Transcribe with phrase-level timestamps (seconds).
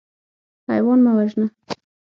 [0.69, 1.47] حیوان مه وژنه.